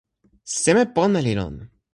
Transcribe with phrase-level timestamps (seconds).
[0.61, 1.55] seme pona li lon?